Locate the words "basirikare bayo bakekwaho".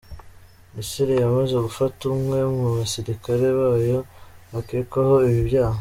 2.77-5.15